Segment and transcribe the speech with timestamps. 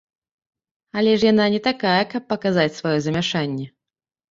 [1.01, 3.71] Але ж яна не такая, каб паказаць сваё замяшанне.